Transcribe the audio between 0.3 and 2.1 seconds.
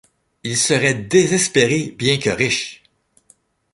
Il serait désespéré,